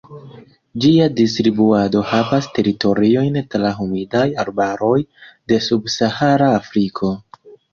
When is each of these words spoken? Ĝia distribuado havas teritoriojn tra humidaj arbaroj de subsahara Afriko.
Ĝia 0.83 1.09
distribuado 1.17 2.01
havas 2.13 2.47
teritoriojn 2.55 3.37
tra 3.57 3.71
humidaj 3.83 4.25
arbaroj 4.45 4.97
de 5.53 5.63
subsahara 5.71 6.53
Afriko. 6.59 7.13